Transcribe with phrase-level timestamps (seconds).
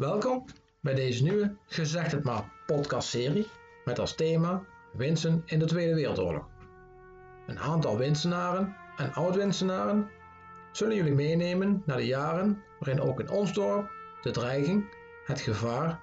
[0.00, 0.44] Welkom
[0.80, 3.46] bij deze nieuwe Gezegd het maar podcastserie
[3.84, 6.46] met als thema Winsen in de Tweede Wereldoorlog.
[7.46, 10.10] Een aantal winsenaren en oud-winsenaren
[10.72, 13.90] zullen jullie meenemen naar de jaren waarin ook in ons dorp
[14.22, 14.84] de dreiging,
[15.24, 16.00] het gevaar,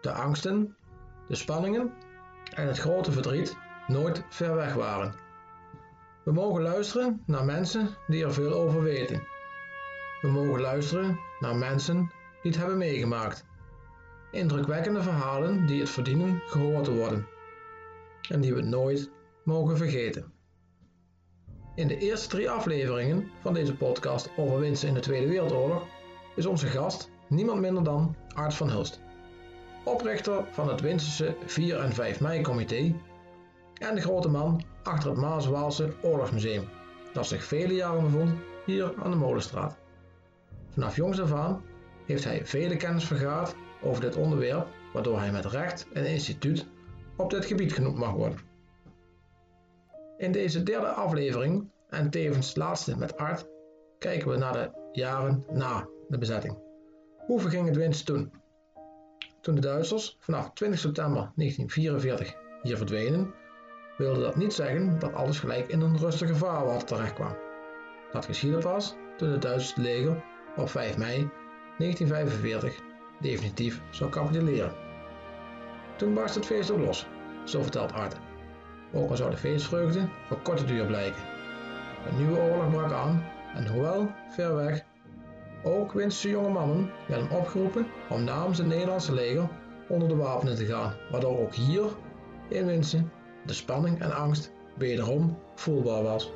[0.00, 0.76] de angsten,
[1.28, 1.92] de spanningen
[2.54, 5.14] en het grote verdriet nooit ver weg waren.
[6.24, 9.26] We mogen luisteren naar mensen die er veel over weten.
[10.20, 12.10] We mogen luisteren naar mensen
[12.42, 13.44] die het hebben meegemaakt.
[14.30, 17.26] Indrukwekkende verhalen die het verdienen gehoord te worden.
[18.28, 19.10] En die we nooit
[19.44, 20.32] mogen vergeten.
[21.74, 25.86] In de eerste drie afleveringen van deze podcast over winsten in de Tweede Wereldoorlog
[26.34, 29.00] is onze gast niemand minder dan Art van Hulst.
[29.84, 32.94] Oprichter van het Winsterse 4 en 5 mei comité
[33.74, 36.68] en de grote man achter het Maas-Waalse Oorlogsmuseum,
[37.12, 38.30] dat zich vele jaren bevond
[38.64, 39.76] hier aan de Molenstraat.
[40.68, 41.62] Vanaf jongs af aan
[42.08, 46.66] heeft hij vele kennis vergaard over dit onderwerp, waardoor hij met recht een instituut
[47.16, 48.38] op dit gebied genoemd mag worden.
[50.16, 53.46] In deze derde aflevering, en tevens laatste met Art,
[53.98, 56.58] kijken we naar de jaren na de bezetting.
[57.16, 58.32] Hoe verging het winst toen?
[59.40, 63.34] Toen de Duitsers vanaf 20 september 1944 hier verdwenen,
[63.96, 67.36] wilde dat niet zeggen dat alles gelijk in een rustige vaarwater terecht kwam.
[68.12, 70.24] Dat geschiedde pas toen het Duitse leger
[70.56, 71.30] op 5 mei
[71.78, 72.82] 1945
[73.20, 74.72] definitief zou capituleren.
[75.96, 77.06] Toen barst het feest ook los,
[77.44, 78.16] zo vertelt Art.
[78.92, 81.22] Ook al zou de feestvreugde voor korte duur blijken.
[82.08, 84.84] Een nieuwe oorlog brak aan en hoewel ver weg,
[85.62, 89.48] ook winstse jonge mannen werden opgeroepen om namens het Nederlandse leger
[89.88, 91.84] onder de wapenen te gaan, waardoor ook hier
[92.48, 93.10] in Winsen
[93.46, 96.32] de spanning en angst wederom voelbaar was.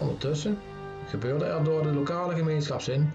[0.00, 0.58] Ondertussen
[1.06, 3.12] gebeurde er door de lokale gemeenschapszin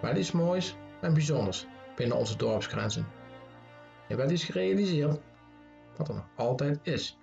[0.00, 3.06] wel iets moois en bijzonders binnen onze dorpsgrenzen.
[4.08, 5.18] Er werd iets gerealiseerd
[5.96, 7.18] wat er nog altijd is.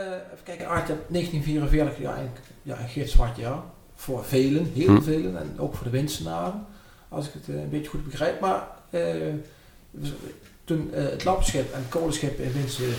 [0.00, 2.30] Uh, even kijken, Art, 1944, ja, een,
[2.62, 3.62] ja, een gitzwart jaar.
[3.94, 5.02] Voor velen, heel Hm.
[5.02, 6.66] velen, en ook voor de winstenaren,
[7.08, 8.40] als ik het uh, een beetje goed begrijp.
[8.40, 9.34] Maar uh,
[10.64, 12.94] toen het lapschip en het kolenschip in Winsen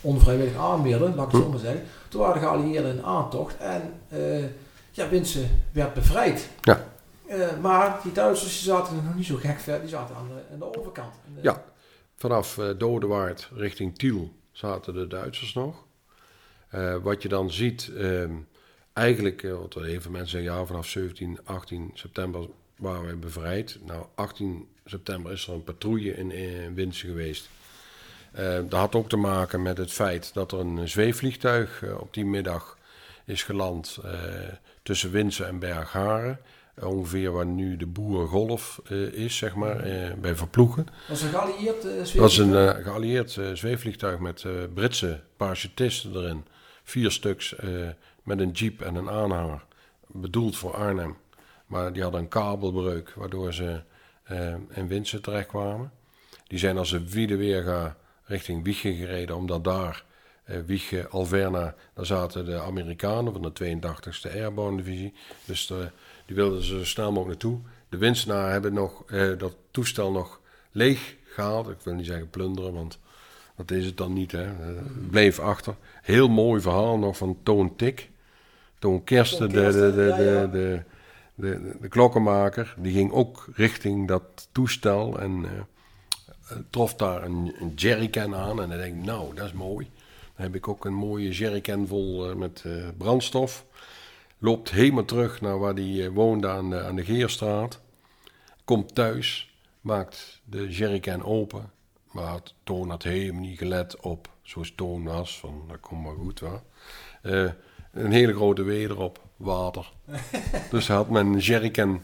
[0.00, 3.94] onvrijwillig aanmeerden, laat ik het zo maar zeggen, toen waren de geallieerden in aantocht en
[4.92, 6.48] ja, Winsen werd bevrijd.
[6.60, 6.86] Ja.
[7.60, 10.52] maar die Duitsers die zaten er nog niet zo gek ver, die zaten aan de,
[10.52, 11.14] aan de overkant.
[11.40, 11.64] ja,
[12.16, 15.84] vanaf Dodewaard richting Tiel zaten de Duitsers nog.
[16.74, 18.24] Uh, wat je dan ziet, uh,
[18.92, 23.78] eigenlijk, uh, wat heel veel mensen zeggen, ja, vanaf 17, 18 september waren wij bevrijd.
[23.86, 27.48] Nou, 18 september is er een patrouille in, in Winsen geweest.
[28.38, 32.14] Uh, dat had ook te maken met het feit dat er een zweefvliegtuig uh, op
[32.14, 32.78] die middag
[33.24, 34.12] is geland uh,
[34.82, 36.38] tussen Winsen en Bergharen.
[36.80, 38.80] ongeveer waar nu de Boerengolf
[39.12, 39.76] is, zeg maar,
[40.20, 40.86] bij Verploegen.
[41.08, 42.22] Was een geallieerd zweefvliegtuig?
[42.22, 44.44] was een geallieerd zweefvliegtuig met
[44.74, 46.44] Britse parachutisten erin
[46.82, 47.54] vier stuks
[48.22, 49.64] met een jeep en een aanhanger,
[50.06, 51.16] bedoeld voor Arnhem.
[51.66, 53.82] Maar die hadden een kabelbreuk, waardoor ze
[54.70, 55.92] in Winsen terechtkwamen.
[56.46, 60.04] Die zijn als een wiedeweerga richting Wiegen gereden, omdat daar,
[60.50, 65.14] uh, Wiegen, Alverna, daar zaten de Amerikanen van de 82e Airborne Divisie.
[65.44, 65.90] Dus de,
[66.26, 67.60] die wilden ze zo snel mogelijk naartoe.
[67.88, 69.04] De Winsenaren hebben nog,
[69.38, 71.68] dat toestel nog leeg gehaald.
[71.68, 72.98] Ik wil niet zeggen plunderen, want
[73.56, 74.48] dat is het dan niet, hè.
[75.10, 75.74] Bleef achter.
[76.02, 78.10] Heel mooi verhaal nog van Toon Tik.
[78.78, 80.82] Toon Kersten, de, de, de, de, de,
[81.34, 82.74] de, de klokkenmaker.
[82.78, 85.50] Die ging ook richting dat toestel en uh,
[86.70, 88.62] trof daar een, een jerrycan aan.
[88.62, 89.90] En dan denk ik, nou, dat is mooi.
[90.42, 93.64] Heb ik ook een mooie jerrycan vol uh, met uh, brandstof.
[94.38, 97.80] Loopt helemaal terug naar waar hij woonde aan de, aan de Geerstraat.
[98.64, 101.70] Komt thuis, maakt de jerrycan open.
[102.12, 106.42] Maar Toon had helemaal niet gelet op, zoals Toon was, van dat komt maar goed.
[107.22, 107.50] Uh,
[107.92, 109.92] een hele grote weder op, water.
[110.70, 112.02] dus had een jerrycan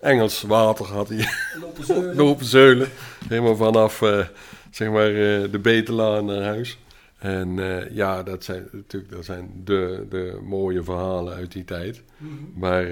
[0.00, 1.28] Engels water had hij
[1.60, 2.16] lopen zeulen.
[2.24, 2.88] lopen zeulen.
[3.28, 4.26] Helemaal vanaf uh,
[4.70, 6.78] zeg maar, uh, de Betelaan naar huis.
[7.22, 7.54] En
[7.94, 12.02] ja, dat zijn natuurlijk dat zijn de, de mooie verhalen uit die tijd.
[12.16, 12.30] Mhm.
[12.30, 12.52] Mm -hmm.
[12.54, 12.86] Maar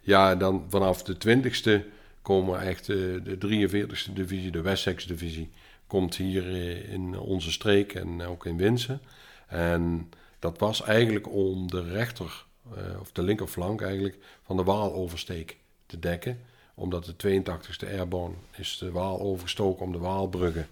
[0.00, 1.84] ja, dan vanaf de 20ste
[2.22, 5.50] komen echt de 43ste divisie, de Wessex divisie,
[5.86, 6.46] komt hier
[6.88, 9.00] in onze streek en ook in Winsen.
[9.46, 12.44] En dat was eigenlijk om de rechter,
[13.00, 15.56] of de linkerflank eigenlijk, van de Waal oversteek
[15.86, 16.40] te dekken.
[16.74, 20.66] Omdat de 82ste Airborne is de Waal overgestoken om de Waalbruggen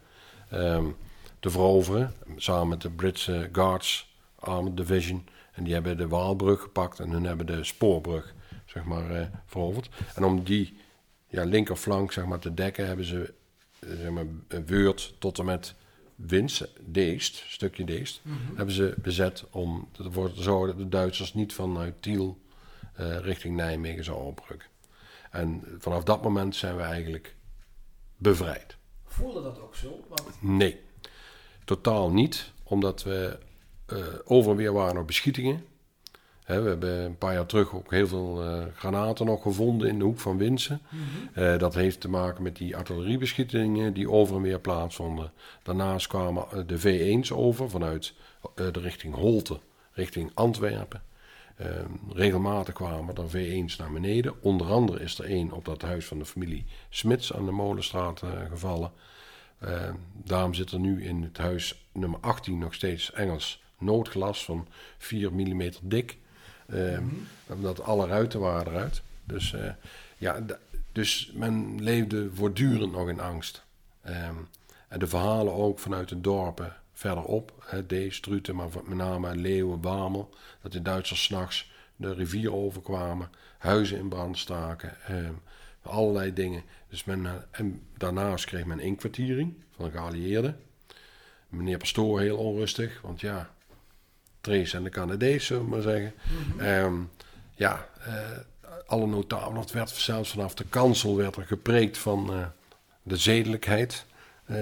[0.53, 0.97] um,
[1.41, 2.15] te veroveren.
[2.37, 5.27] Samen met de Britse Guards Armored Division.
[5.53, 8.35] En die hebben de Waalbrug gepakt en hun hebben de spoorbrug,
[8.67, 9.89] zeg maar, eh, veroverd.
[10.15, 10.77] En om die
[11.29, 13.35] ja, linkerflank zeg maar, te dekken hebben ze
[13.79, 14.27] eh, zeg maar,
[14.67, 15.75] Weurt tot en met
[16.15, 18.23] Wins, Deest, stukje Deest,
[18.55, 22.39] hebben ze bezet om ervoor te zorgen dat de Duitsers niet vanuit Tiel
[22.95, 24.69] eh, richting Nijmegen zouden oprukken.
[25.31, 27.37] En vanaf dat moment zijn we eigenlijk
[28.17, 28.77] bevrijd.
[29.05, 30.05] Voelde dat ook zo?
[30.09, 30.81] Want Nee,
[31.67, 32.53] totaal niet.
[32.63, 33.39] Omdat we
[33.87, 35.65] eh over en weer waren nog beschietingen.
[36.47, 39.99] Hè, we hebben een paar jaar terug ook heel veel eh, granaten nog gevonden in
[39.99, 40.81] de hoek van Winsen.
[41.35, 45.33] Eh, dat heeft te maken met die artilleriebeschietingen die over en weer plaatsvonden.
[45.63, 48.15] Daarnaast kwamen de V1's over vanuit
[48.55, 49.59] de richting Holte,
[49.93, 51.03] richting Antwerpen.
[51.57, 51.69] Eh,
[52.13, 54.43] regelmatig kwamen er V1's naar beneden.
[54.43, 58.23] Onder andere is er één op dat huis van de familie Smits aan de Molenstraat
[58.51, 58.93] gevallen.
[59.67, 59.91] Eh,
[60.25, 64.69] daarom zit er nu in het huis nummer 18 nog steeds Engels noodglas van
[64.99, 66.19] 4 mm dik.
[66.67, 66.99] Eh,
[67.47, 69.03] Omdat alle ruiten waren eruit.
[69.25, 69.71] Dus, eh,
[70.19, 70.59] ja, d-
[70.93, 73.65] dus men leefde voortdurend nog in angst.
[74.03, 74.35] Ehm,
[74.89, 77.53] en de verhalen ook vanuit de dorpen verderop.
[77.87, 80.35] Hè, Struten, maar met name Leeuwen, Wamel.
[80.63, 83.31] Dat de Duitsers s'nachts de rivier overkwamen.
[83.59, 84.97] Huizen in brand staken.
[85.07, 85.33] ehm,
[85.87, 86.63] allerlei dingen.
[86.89, 90.61] Dus men, eh, en daarnaast kreeg men inkwartiering van de geallieerden.
[91.49, 93.51] Meneer Pastoor heel onrustig, want ja,
[94.41, 96.13] Trace en de Canadees, zullen we maar zeggen.
[96.59, 96.95] Ehm,
[97.55, 98.15] ja, eh,
[98.87, 102.47] alle notabelen, dat werd zelfs vanaf de kansel werd er gepreekt van eh,
[103.03, 104.05] de zedelijkheid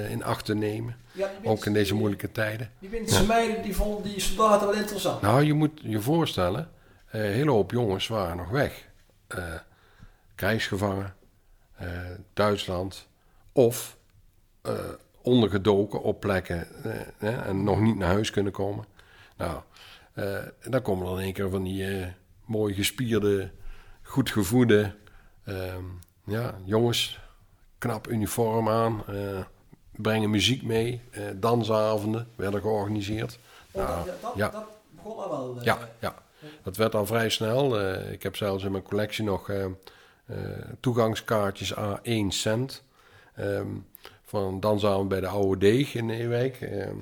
[0.09, 0.97] in acht te nemen.
[1.13, 2.71] ja, Ook in deze moeilijke tijden.
[2.79, 5.21] Die Winterse meiden die vonden die soldaten wel interessant.
[5.23, 6.71] Nou, je moet je voorstellen,
[7.11, 8.89] een hele hoop jongens waren nog weg.
[10.35, 11.17] Krijgsgevangen,
[11.77, 11.89] eh,
[12.33, 13.09] Duitsland
[13.53, 13.97] of
[14.63, 14.75] eh,
[15.23, 16.67] ondergedoken op plekken
[17.19, 18.85] eh, en nog niet naar huis kunnen komen.
[19.37, 19.61] Nou,
[20.69, 22.07] dan komen er in één keer van die
[22.45, 23.51] mooi gespierde,
[24.03, 24.95] goed gevoede
[25.45, 25.85] ehm,
[26.25, 27.21] ja, jongens,
[27.79, 29.05] knap uniform aan,
[29.91, 31.03] brengen muziek mee,
[31.35, 33.39] dansavonden werden georganiseerd.
[33.71, 34.49] Oh, Nou, dat, dat, ja.
[34.49, 35.65] dat begon al wel.
[35.65, 36.15] Ja, ja,
[36.63, 37.81] dat werd al vrij snel.
[38.11, 39.51] Ik heb zelfs in mijn collectie nog
[40.81, 42.85] toegangskaartjes à 1 cent.
[43.35, 43.69] Ehm,
[44.25, 46.61] van dansavond bij de Oude Deeg in Ewijk.
[46.61, 46.97] Ehm,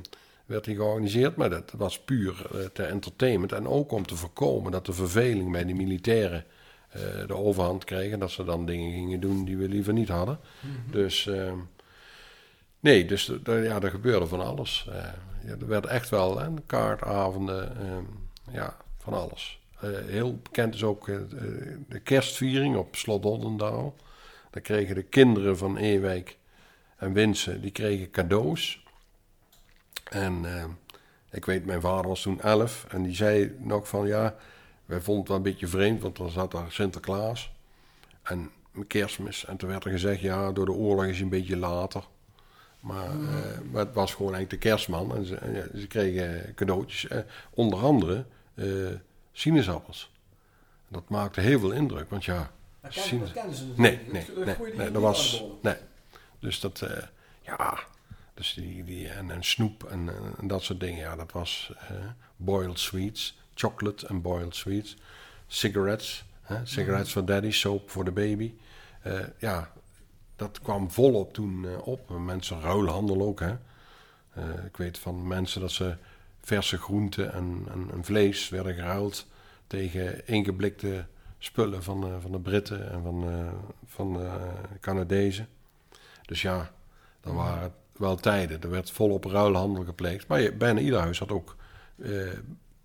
[0.46, 3.52] werd die georganiseerd, maar dat was puur eh, ter entertainment.
[3.52, 6.44] En ook om te voorkomen dat de verveling bij de militairen
[6.88, 8.12] eh, de overhand kreeg.
[8.12, 10.38] En dat ze dan dingen gingen doen die we liever niet hadden.
[10.90, 11.58] Dus ehm,
[12.80, 14.86] nee, dus ja, er gebeurde van alles.
[14.88, 14.96] Eh,
[15.46, 17.76] ja, er werd echt wel hè, kaartavonden,
[18.50, 19.61] ja, van alles.
[19.82, 21.16] Eh, heel bekend is ook eh,
[21.88, 23.94] de kerstviering op Slot Oldendaal.
[24.50, 26.38] Daar kregen de kinderen van Ewijk
[26.96, 28.84] en Winsen, die kregen cadeaus.
[30.10, 30.64] En eh,
[31.30, 34.34] ik weet, mijn vader was toen elf en die zei nog van ja,
[34.84, 37.52] wij vonden het wel een beetje vreemd, want dan zat daar Sinterklaas
[38.22, 38.50] en
[38.86, 39.44] kerstmis.
[39.44, 42.04] En toen werd er gezegd, ja, door de oorlog is hij een beetje later.
[42.80, 43.16] Maar,
[43.70, 45.16] maar het was gewoon eigenlijk de kerstman.
[45.16, 47.06] En ze, en ja, ze kregen cadeautjes.
[47.50, 48.24] onder andere
[49.32, 50.10] sinaasappels.
[50.88, 52.10] Dat maakte heel veel indruk.
[52.10, 52.50] Want ja,
[52.80, 55.76] Dat kennen, Sinus- dat kennen ze nee, natuurlijk nee, nee, nee, dat was, nee.
[56.38, 57.02] Dus dat, eh,
[57.42, 57.78] ja,
[58.34, 60.08] dus die, die, en, en snoep en,
[60.38, 60.98] en dat soort dingen.
[60.98, 61.96] Ja, dat was eh,
[62.36, 64.96] boiled sweets, chocolate en boiled sweets.
[65.46, 68.54] Cigarettes, hè, cigarettes voor daddy, soap voor de baby.
[69.02, 69.72] Eh, ja,
[70.36, 72.08] dat kwam volop toen op.
[72.08, 73.52] Mensen ruilhandel ook, hè.
[74.66, 75.96] Ik weet van mensen dat ze
[76.42, 79.26] verse groenten en, en, en vlees werden geruild
[79.66, 81.06] tegen ingeblikte
[81.38, 83.52] spullen van, eh, van de Britten en van, eh,
[83.86, 84.30] van de
[84.80, 85.48] Canadezen.
[86.26, 86.70] Dus ja,
[87.20, 88.62] dan waren het wel tijden.
[88.62, 90.26] Er werd volop ruilhandel gepleegd.
[90.26, 91.56] Maar je, bijna ieder huis had ook
[92.02, 92.10] eh,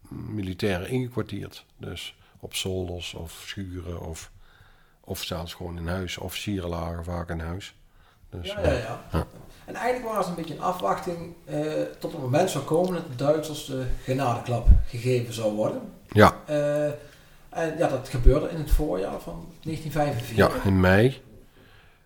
[0.09, 1.65] militairen ingekwartierd.
[1.77, 4.31] Dus op zolders of schuren of,
[4.99, 6.17] of zelfs gewoon in huis.
[6.17, 7.75] Officieren lagen vaak in huis.
[8.29, 9.27] Dus, Ja, ja, ja.
[9.67, 11.59] En eigenlijk waren ze een beetje in afwachting eh,
[11.99, 15.81] tot het moment zou komen dat de Duitsers de genadeklap gegeven zou worden.
[16.07, 16.85] ja, Eh,
[17.49, 20.35] en ja, dat gebeurde in het voorjaar van 1945.
[20.35, 21.21] Ja, in mei.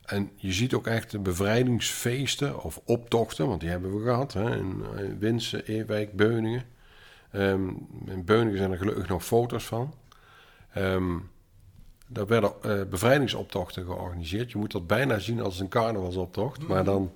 [0.06, 4.34] En je ziet ook echt de bevrijdingsfeesten of optochten, want die hebben we gehad.
[4.34, 6.64] Hè, in eh, Winsen, Ewijk, Beuningen.
[7.32, 7.68] Ehm,
[8.06, 9.94] in Beuningen zijn er gelukkig nog foto's van.
[10.74, 11.18] Ehm
[12.08, 12.54] daar werden
[12.90, 14.52] bevrijdingsoptochten georganiseerd.
[14.52, 16.68] Je moet dat bijna zien als een carnavalsoptocht.
[16.68, 17.12] Maar dan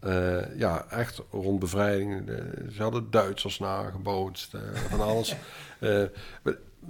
[0.00, 2.26] eh, ja, echt rond bevrijding.
[2.26, 5.34] De- ze hadden Duitsers nagebootst, eh, van alles.
[5.78, 6.02] Eh,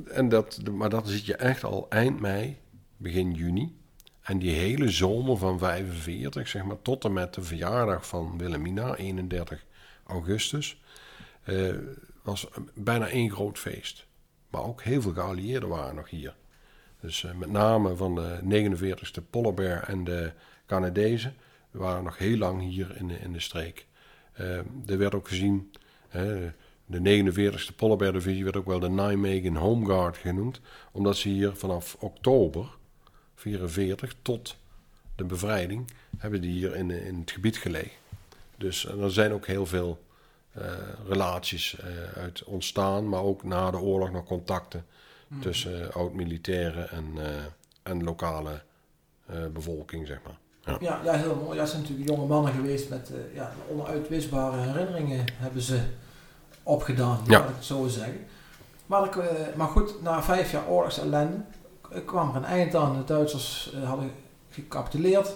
[0.08, 2.56] en dat, maar dat zit je echt al eind mei,
[2.96, 3.76] begin juni.
[4.22, 8.94] En die hele zomer van 45, zeg maar, tot en met de verjaardag van Wilhelmina,
[8.94, 9.64] 31
[10.06, 10.80] augustus,
[11.42, 11.74] eh,
[12.22, 14.06] was bijna één groot feest.
[14.50, 16.34] Maar ook heel veel geallieerden waren nog hier.
[17.00, 20.32] Dus eh, met name van de 49ste Polar Bear en de
[20.66, 21.34] Canadezen
[21.70, 23.86] waren nog heel lang hier in de, in de streek.
[24.40, 24.56] Uh,
[24.86, 25.72] er werd ook gezien,
[26.86, 30.60] de 49ste Polar Divisie werd ook wel de Nijmegen Home Guard genoemd,
[30.92, 32.76] omdat ze hier vanaf oktober
[33.34, 34.56] 44 tot
[35.16, 37.96] de bevrijding hebben die hier in, in het gebied gelegen.
[38.56, 40.04] Dus er zijn ook heel veel
[40.58, 40.64] uh,
[41.08, 44.86] relaties uh, uit ontstaan, maar ook na de oorlog nog contacten
[45.28, 45.40] mm.
[45.40, 47.06] tussen uh, oud-militairen en,
[47.82, 48.62] en lokale
[49.52, 50.38] bevolking, zeg maar.
[50.68, 50.76] Ja.
[50.80, 51.58] ja, ja, heel mooi.
[51.58, 55.80] Ja, zijn natuurlijk jonge mannen geweest met ja, onuitwisbare herinneringen hebben ze
[56.62, 57.38] opgedaan, ja.
[57.38, 58.26] laat ik het zo zeggen.
[58.86, 59.16] Maar, ik,
[59.56, 61.36] maar goed, na vijf jaar oorlogsellende
[62.04, 62.96] kwam er een eind aan.
[62.96, 64.10] De Duitsers hadden
[64.50, 65.34] gecapituleerd.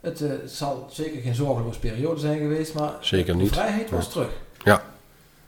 [0.00, 3.48] Het, uh, zal zeker geen zorgeloze periode zijn geweest, maar zeker niet.
[3.48, 4.30] de vrijheid was terug.
[4.64, 4.82] Ja.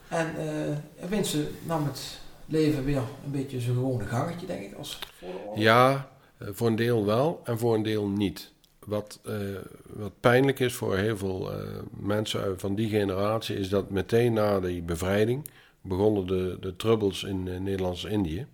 [0.09, 4.99] En uh, Winsen nam het leven weer een beetje zijn gewone gangetje, denk ik, als
[5.19, 5.59] voor de oorlog.
[5.59, 8.52] Ja, eh, voor een deel wel en voor een deel niet.
[8.85, 11.51] Wat, uh, wat pijnlijk is voor heel veel
[11.91, 15.49] mensen van die generatie, is dat meteen na die bevrijding
[15.81, 18.47] begonnen de, de troubles in Nederlands-Indië.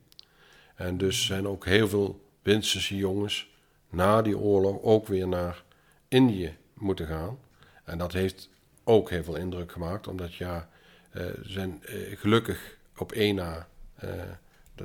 [0.75, 3.51] En dus zijn ook heel veel Winsense jongens
[3.91, 5.63] na die oorlog ook weer naar
[6.09, 7.39] Indië moeten gaan.
[7.85, 8.51] En dat heeft
[8.85, 10.69] ook heel veel indruk gemaakt, omdat ja,
[11.13, 11.83] uh, zijn
[12.15, 13.69] gelukkig op één na,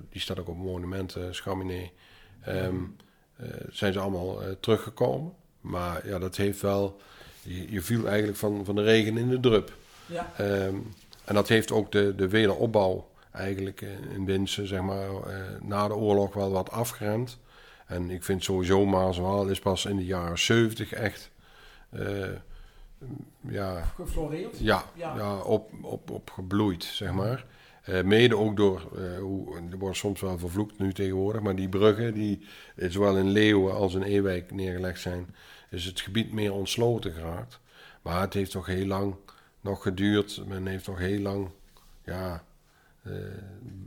[0.09, 1.91] die staat ook op monumenten, Chaminee,
[2.47, 2.95] um,
[3.69, 5.33] zijn ze allemaal teruggekomen.
[5.61, 7.01] Maar ja, dat heeft wel,
[7.41, 9.73] je, je, viel eigenlijk van, van de regen in de drup.
[10.05, 10.31] Ja.
[10.39, 10.93] Um,
[11.25, 13.81] en dat heeft ook de, de wederopbouw eigenlijk
[14.15, 15.09] in Winsen, zeg maar,
[15.61, 17.39] na de oorlog wel wat afgeremd.
[17.85, 21.31] En ik vind sowieso Maaswaal is pas in de jaren 70 echt.
[21.91, 22.27] Uh,
[23.39, 24.59] ja, Gefloreerd?
[24.59, 25.15] Ja, ja.
[25.15, 27.45] ja op, op, op gebloeid, zeg maar.
[27.89, 31.69] Uh, mede ook door, uh, hoe, er wordt soms wel vervloekt nu tegenwoordig, maar die
[31.69, 35.35] bruggen die zowel in Leeuwen als in Ewijk neergelegd zijn,
[35.69, 37.59] is het gebied meer ontsloten geraakt.
[38.01, 39.15] Maar het heeft toch heel lang
[39.61, 40.43] nog geduurd.
[40.47, 41.49] Men heeft nog heel lang,
[42.03, 42.43] ja,
[43.07, 43.13] uh,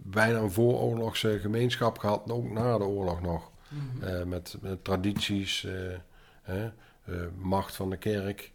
[0.03, 3.51] bijna een vooroorlogse gemeenschap gehad, ook na de oorlog nog.
[3.69, 4.29] Mm -hmm.
[4.29, 5.67] met, met, tradities,
[6.49, 6.67] uh,
[7.37, 8.53] macht van de kerk,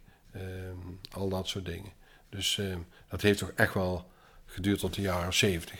[1.10, 1.92] al dat soort dingen.
[2.28, 2.60] Dus
[3.08, 4.10] dat heeft toch echt wel
[4.52, 5.78] geduurd tot de jaren 70.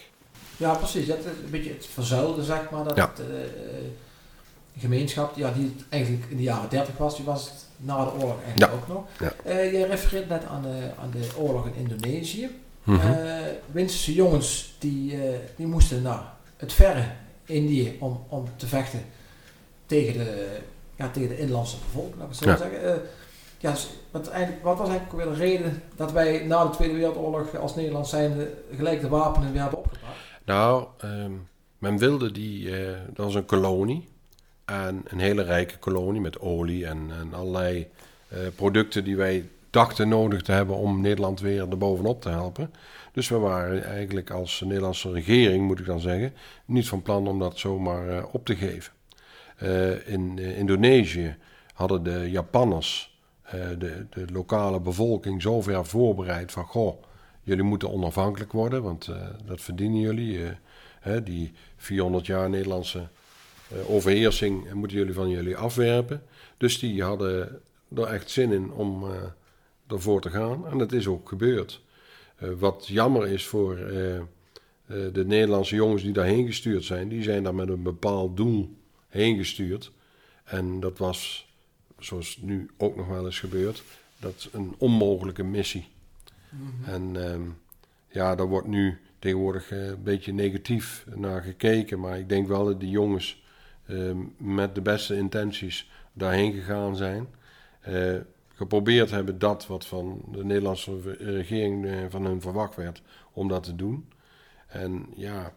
[0.56, 1.06] Ja, precies.
[1.06, 2.84] Dat, een beetje het verzuilde, zeg maar.
[2.84, 3.12] Dat ja.
[3.14, 3.22] het,
[4.78, 8.42] gemeenschap, ja, die eigenlijk in de jaren 30 was, die was het na de oorlog
[8.44, 8.78] eigenlijk ja.
[8.78, 9.04] ook nog.
[9.18, 9.32] Ja.
[9.46, 12.44] Uh, je refereert net aan de, aan de oorlog in Indonesië.
[12.44, 13.00] Mm Mhm.
[13.00, 13.26] -hmm.
[13.26, 15.22] uh, Winsterse jongens die, uh,
[15.56, 16.22] die moesten naar
[16.56, 17.04] het verre
[17.44, 19.04] Indië om, om te vechten
[19.86, 20.58] tegen de,
[20.96, 23.02] ja, tegen de inlandse bevolking, laat ik het zo zeggen.
[23.58, 26.94] Ja, dus wat, eigenlijk, wat was eigenlijk weer de reden dat wij na de Tweede
[26.94, 30.16] Wereldoorlog als Nederland zijnde gelijk de wapenen weer hebben opgepakt?
[30.44, 31.32] Nou, ehm,
[31.78, 34.08] men wilde die, eh, dat was een kolonie.
[34.64, 37.88] En een hele rijke kolonie met olie en, allerlei
[38.28, 42.72] eh, producten die wij dachten nodig te hebben om Nederland weer erbovenop te helpen.
[43.12, 46.32] Dus we waren eigenlijk als Nederlandse regering, moet ik dan zeggen,
[46.64, 48.92] niet van plan om dat zomaar eh, op te geven.
[50.06, 51.36] In Indonesië
[51.74, 53.11] hadden de Japanners
[53.50, 57.02] de, de lokale bevolking zover voorbereid van, goh,
[57.42, 60.44] jullie moeten onafhankelijk worden, want eh, dat verdienen jullie.
[60.44, 60.50] eh,
[61.00, 63.08] hè, die 400 jaar Nederlandse
[63.68, 66.22] eh, overheersing eh, moeten jullie van jullie afwerpen.
[66.56, 67.60] Dus die hadden
[67.96, 69.10] er echt zin in om eh,
[69.86, 70.66] ervoor te gaan.
[70.66, 71.82] En dat is ook gebeurd.
[72.36, 74.22] Eh, wat jammer is voor eh, eh,
[74.86, 78.76] de Nederlandse jongens die daarheen gestuurd zijn, die zijn daar met een bepaald doel
[79.08, 79.92] heen gestuurd.
[80.44, 81.51] En dat was,
[82.04, 83.82] zoals nu ook nog wel eens gebeurt,
[84.18, 85.88] dat een onmogelijke missie.
[86.84, 87.42] En ehm,
[88.08, 92.00] ja, daar wordt nu tegenwoordig eh, een beetje negatief naar gekeken.
[92.00, 93.42] Maar ik denk wel dat die jongens
[93.86, 97.26] ehm, met de beste intenties daarheen gegaan zijn.
[97.80, 98.16] Eh,
[98.54, 103.62] geprobeerd hebben dat wat van de Nederlandse regering eh, van hun verwacht werd, om dat
[103.62, 104.08] te doen.
[104.66, 105.52] En ja,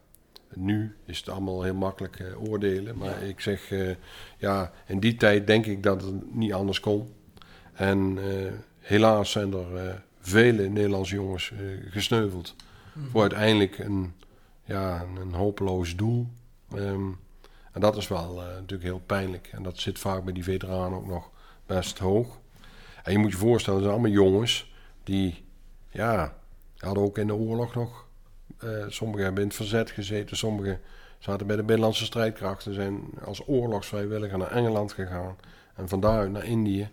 [0.56, 2.98] nu is het allemaal heel makkelijk eh, oordelen.
[2.98, 3.96] Maar ik zeg, eh,
[4.38, 7.14] ja, in die tijd denk ik dat het niet anders kon.
[7.74, 11.54] En eh, helaas zijn er vele Nederlandse jongens
[11.90, 12.56] gesneuveld.
[13.12, 14.14] Voor uiteindelijk een,
[14.64, 16.28] ja, een, hopeloos doel.
[16.72, 17.10] Ehm,
[17.72, 19.50] en dat is wel natuurlijk heel pijnlijk.
[19.52, 21.30] En dat zit vaak bij die veteranen ook nog
[21.66, 22.40] best hoog.
[23.04, 25.46] En je moet je voorstellen, het zijn allemaal jongens die,
[25.90, 26.36] ja,
[26.78, 28.05] hadden ook in de oorlog nog.
[28.66, 30.80] Eh, sommigen hebben in het verzet gezeten, sommigen
[31.20, 35.36] zaten bij de binnenlandse strijdkrachten, zijn als oorlogsvrijwilliger naar Engeland gegaan
[35.76, 36.90] en van daaruit naar Indië.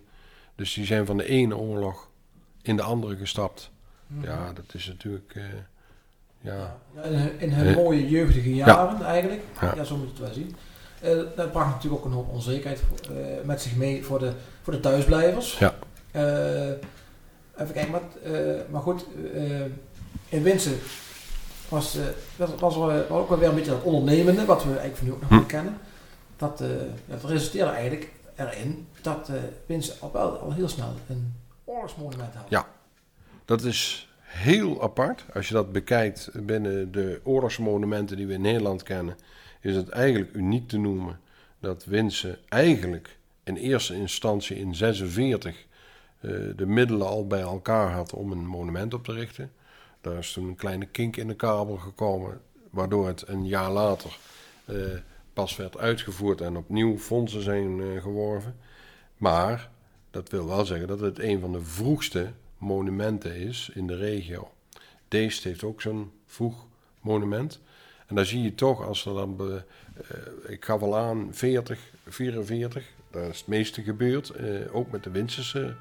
[0.55, 2.09] Dus die zijn van de ene oorlog
[2.63, 3.71] in de andere gestapt.
[4.21, 5.43] Ja, dat is natuurlijk, eh,
[6.41, 9.43] ja, Ja, in hun, in hun Eh, mooie jeugdige jaren eigenlijk.
[9.61, 9.75] Ja.
[9.75, 9.85] Ja.
[9.85, 10.57] zo moet je het wel zien.
[11.37, 12.83] Dat bracht natuurlijk ook een hoop onzekerheid
[13.45, 15.59] met zich mee voor de, voor de thuisblijvers.
[15.59, 15.75] Ja.
[17.57, 18.03] Even kijken, maar,
[18.71, 19.07] maar goed,
[20.29, 20.79] in Winsen
[21.73, 22.05] was, eh,
[22.37, 25.07] was, was er was ook wel weer een beetje dat ondernemende, wat we eigenlijk van
[25.07, 25.37] nu ook nog Hm.
[25.37, 25.79] wel kennen.
[26.37, 26.69] Dat, eh,
[27.07, 29.37] dat resulteerde eigenlijk erin dat uh,
[29.67, 32.45] Winsen al wel al heel snel een oorlogsmonument had.
[32.49, 32.67] Ja.
[33.45, 35.25] Dat is heel apart.
[35.35, 39.17] Als je dat bekijkt binnen de oorlogsmonumenten die we in Nederland kennen,
[39.61, 41.21] is het eigenlijk uniek te noemen
[41.61, 45.67] dat Winsen eigenlijk in eerste instantie in 46
[46.21, 49.51] uh, de middelen al bij elkaar had om een monument op te richten.
[50.03, 52.41] Daar is toen een kleine kink in de kabel gekomen,
[52.71, 54.19] waardoor het een jaar later
[54.67, 54.77] uh,
[55.33, 58.57] pas werd uitgevoerd en opnieuw fondsen zijn uh, geworven.
[59.17, 59.71] Maar
[60.11, 64.53] dat wil wel zeggen dat het een van de vroegste monumenten is in de regio.
[65.09, 66.67] Deest heeft ook zo'n vroeg
[67.01, 67.61] monument.
[68.07, 69.55] En daar zie je toch, als er dan, uh,
[70.51, 74.33] ik gaf al aan, 40, 44, daar is het meeste gebeurd.
[74.73, 75.75] Ook met de Winsterse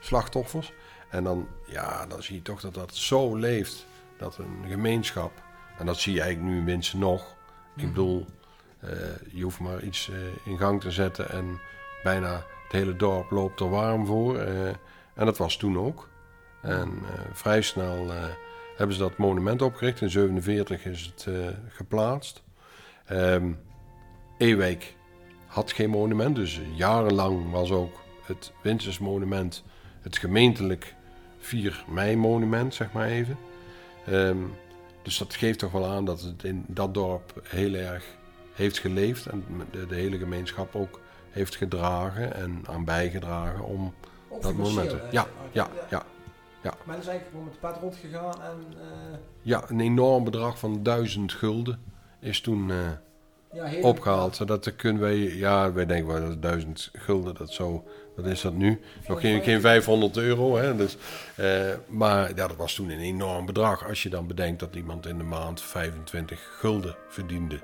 [0.00, 0.72] slachtoffers.
[1.16, 3.86] En dan, ja, dan zie je toch dat dat zo leeft.
[4.18, 5.32] Dat een gemeenschap,
[5.78, 7.36] en dat zie je eigenlijk nu in Winsen nog.
[7.76, 8.26] Ik bedoel,
[8.84, 8.90] uh,
[9.32, 10.10] je hoeft maar iets
[10.44, 11.60] in gang te zetten en
[12.02, 12.32] bijna
[12.62, 14.38] het hele dorp loopt er warm voor.
[15.14, 16.08] en dat was toen ook.
[16.62, 18.06] En vrij snel
[18.76, 20.00] hebben ze dat monument opgericht.
[20.00, 21.28] In 47 is het
[21.68, 22.42] geplaatst.
[23.12, 23.58] Um,
[24.38, 24.96] Ewijk
[25.46, 29.64] had geen monument, dus jarenlang was ook het Winsters monument
[30.06, 30.94] het gemeentelijk
[31.46, 33.38] 4 mei monument, zeg maar even.
[34.08, 34.54] Um,
[35.02, 38.04] dus dat geeft toch wel aan dat het in dat dorp heel erg
[38.52, 41.00] heeft geleefd en de, de hele gemeenschap ook
[41.30, 43.94] heeft gedragen en aan bijgedragen om
[44.40, 44.90] dat monument.
[44.90, 44.98] hè?
[45.10, 46.04] Ja, ja, ja.
[46.62, 46.74] Ja.
[46.84, 48.64] Maar dat is eigenlijk gewoon met de pad rondgegaan en...
[48.76, 51.80] Uh, ja, een enorm bedrag van duizend gulden
[52.20, 52.90] is toen uh,
[53.56, 54.36] ja, opgehaald.
[54.36, 57.84] Zodat kunnen wij, ja, wij denken wel dat duizend gulden, dat zo,
[58.16, 58.80] wat is dat nu?
[59.06, 60.76] Nog geen, geen 500 euro, hè?
[60.76, 60.96] Dus,
[61.36, 63.88] uh, maar ja, dat was toen een enorm bedrag.
[63.88, 67.60] Als je dan bedenkt dat iemand in de maand 25 gulden verdiende.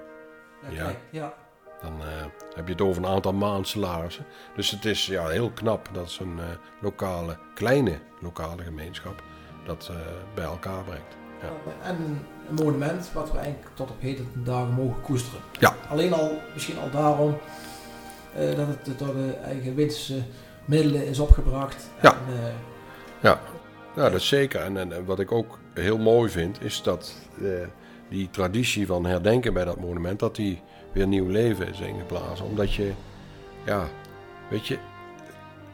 [0.68, 0.94] Ja, ja.
[1.10, 1.34] ja.
[1.82, 2.06] Dan uh,
[2.54, 4.26] heb je het over een aantal maandsalarissen.
[4.56, 6.44] Dus het is ja, heel knap dat zo'n uh,
[6.80, 9.22] lokale, kleine lokale gemeenschap
[9.64, 9.90] dat
[10.34, 11.21] bij elkaar brengt.
[11.42, 11.88] Ja.
[11.88, 11.96] En
[12.48, 15.40] een monument wat we eigenlijk tot op heden dagen mogen koesteren.
[15.58, 15.76] Ja.
[15.88, 17.38] Alleen al, misschien al daarom
[18.34, 20.22] dat het door de eigen winterse
[20.64, 21.90] middelen is opgebracht.
[22.02, 22.12] Ja.
[22.12, 22.54] En,
[23.20, 23.40] ja.
[23.96, 24.60] ja, dat is zeker.
[24.60, 27.14] En, en, wat ik ook heel mooi vind, is dat
[28.08, 32.44] die traditie van herdenken bij dat monument, dat die weer nieuw leven is ingeblazen.
[32.44, 32.92] Omdat je,
[33.64, 33.88] ja,
[34.50, 34.78] weet je,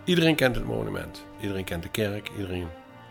[0.05, 1.25] iedereen kent het monument.
[1.41, 2.31] Iedereen kent de kerk.
[2.37, 2.67] Iedereen.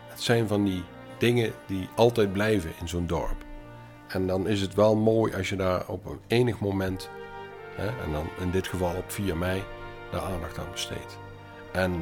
[0.08, 0.82] Het zijn van die
[1.18, 3.44] dingen die altijd blijven in zo'n dorp.
[4.08, 7.10] En dan is het wel mooi als je daar op een enig moment,
[7.74, 9.62] hè, en dan in dit geval op 4 mei,
[10.10, 11.18] daar aandacht aan besteedt.
[11.72, 11.92] En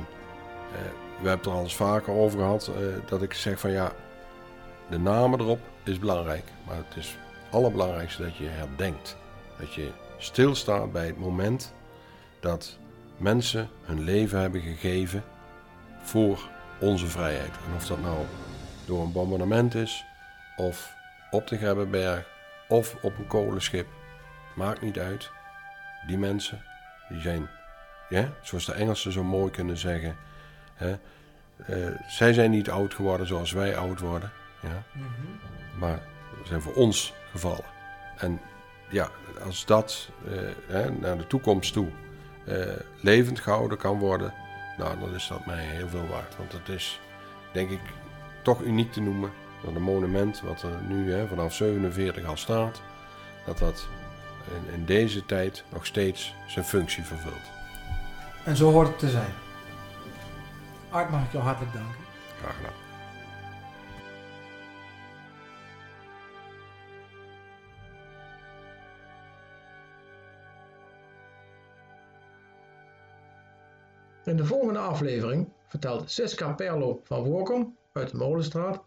[0.73, 0.79] eh,
[1.21, 3.93] we hebben het er al eens vaker over gehad, eh, dat ik zeg van ja,
[4.91, 6.45] de namen erop is belangrijk.
[6.67, 9.17] Maar het is het allerbelangrijkste dat je herdenkt.
[9.59, 11.73] Dat je stilstaat bij het moment
[12.41, 12.79] dat
[13.17, 15.25] mensen hun leven hebben gegeven
[16.03, 16.49] voor
[16.81, 17.51] onze vrijheid.
[17.51, 18.19] En of dat nou
[18.87, 20.05] door een bombardement is,
[20.57, 20.95] of
[21.31, 22.27] op de Grebbeberg,
[22.69, 23.87] of op een kolenschip,
[24.55, 25.31] maakt niet uit.
[26.07, 26.63] Die mensen,
[27.09, 27.49] die zijn,
[28.09, 30.17] ja, zoals de Engelsen zo mooi kunnen zeggen,
[30.75, 30.97] hè,
[31.69, 35.79] uh, zij zijn niet oud geworden zoals wij oud worden, ja, Mhm.
[35.79, 36.01] maar
[36.45, 37.65] zijn voor ons gevallen.
[38.19, 38.41] En
[38.89, 39.09] ja,
[39.45, 41.89] als dat uh, hè, naar de toekomst toe
[42.49, 42.67] uh,
[43.01, 44.35] levend gehouden kan worden,
[44.79, 46.37] nou, dan is dat mij heel veel waard.
[46.37, 47.01] Want het is,
[47.53, 47.81] denk ik,
[48.47, 49.33] toch uniek te noemen
[49.65, 52.83] dat een monument wat er nu hè, vanaf 47 al staat,
[53.47, 53.89] dat dat
[54.55, 57.51] in, in, deze tijd nog steeds zijn functie vervult.
[58.45, 59.33] En zo hoort het te zijn.
[60.91, 62.01] Art, mag ik jou hartelijk danken.
[62.41, 62.73] Graag gedaan.
[74.25, 78.85] In de volgende aflevering vertelt Siska Perlo van Workom uit de Molenstraat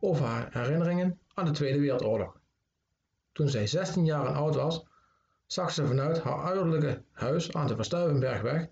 [0.00, 2.40] over haar herinneringen aan de Tweede Wereldoorlog.
[3.32, 4.84] Toen zij 16 jaar oud was,
[5.46, 8.68] zag ze vanuit haar ouderlijke huis aan de Verstuivenbergweg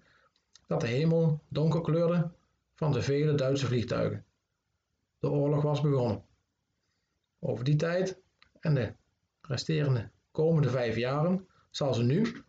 [0.66, 2.30] dat de hemel donker kleurde
[2.74, 4.24] van de vele Duitse vliegtuigen.
[5.18, 6.24] De oorlog was begonnen.
[7.38, 8.20] Over die tijd
[8.60, 8.94] en de
[9.40, 12.44] resterende komende vijf jaren zal ze nu,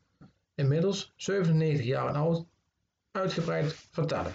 [0.56, 2.46] inmiddels 97 jaar oud,
[3.12, 4.32] uitgebreid vertellen.